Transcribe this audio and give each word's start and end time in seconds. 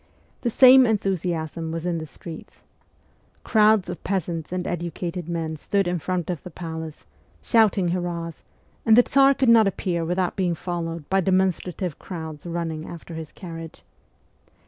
The 0.41 0.49
same 0.49 0.87
enthusiasm 0.87 1.71
was 1.71 1.85
in 1.85 1.99
the 1.99 2.07
streets. 2.07 2.63
Crowds 3.43 3.87
of 3.87 4.03
peasants 4.03 4.51
and 4.51 4.65
educated 4.65 5.29
men 5.29 5.57
stood 5.57 5.87
in 5.87 5.99
front 5.99 6.31
of 6.31 6.41
the 6.41 6.49
palace, 6.49 7.05
shouting 7.43 7.89
hurrahs, 7.89 8.43
and 8.83 8.95
the 8.95 9.03
Tsar 9.03 9.35
could 9.35 9.47
not 9.49 9.67
appeal 9.67 10.03
without 10.03 10.35
being 10.35 10.55
followed 10.55 11.07
by 11.07 11.21
demonstrative 11.21 11.99
crowds 11.99 12.47
run 12.47 12.69
ning 12.69 12.87
after 12.87 13.13
his 13.13 13.31
carriage. 13.31 13.83